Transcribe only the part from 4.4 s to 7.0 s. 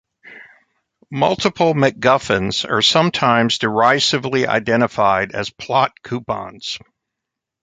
identified as plot coupons.